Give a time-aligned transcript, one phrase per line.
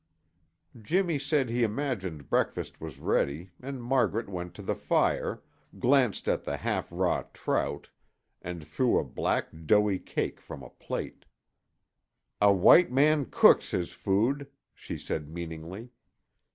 [0.81, 5.43] Jimmy said he imagined breakfast was ready and Margaret went to the fire,
[5.77, 7.87] glanced at the half raw trout,
[8.41, 11.25] and threw a black, doughy cake from a plate.
[12.41, 15.91] "A white man cooks his food," she said meaningly.